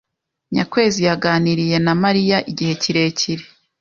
Nyakwezi 0.53 0.99
yaganiriye 1.07 1.77
na 1.85 1.93
Mariya 2.03 2.37
igihe 2.51 2.73
kirekire. 2.81 3.43